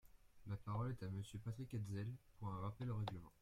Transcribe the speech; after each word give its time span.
La 0.47 0.57
parole 0.57 0.89
est 0.99 1.05
à 1.05 1.11
Monsieur 1.11 1.37
Patrick 1.37 1.75
Hetzel, 1.75 2.07
pour 2.39 2.47
un 2.47 2.59
rappel 2.61 2.89
au 2.89 2.95
règlement. 2.95 3.31